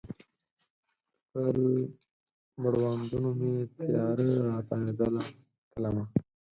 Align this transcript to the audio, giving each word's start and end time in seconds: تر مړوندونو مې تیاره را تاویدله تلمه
تر 1.31 1.55
مړوندونو 2.61 3.29
مې 3.39 3.53
تیاره 3.75 4.29
را 4.45 4.55
تاویدله 4.69 5.23
تلمه 5.71 6.05